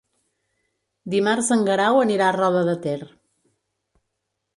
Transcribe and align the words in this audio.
Dimarts 1.13 1.51
en 1.55 1.61
Guerau 1.67 1.99
anirà 2.05 2.29
a 2.29 2.33
Roda 2.37 2.63
de 2.71 2.75
Ter. 2.87 2.95